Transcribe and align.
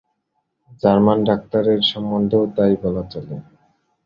German 0.83 1.19
ডাক্তারের 1.23 1.79
সম্বন্ধেও 1.91 2.43
তাই 2.55 2.73
বলা 2.83 3.03
চলে। 3.11 3.35